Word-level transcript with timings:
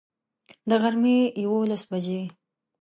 د 0.69 0.71
غرمي 0.81 1.17
یوولس 1.43 1.83
بجي 1.91 2.21